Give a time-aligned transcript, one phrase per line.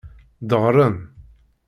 [0.49, 0.97] Deɣren.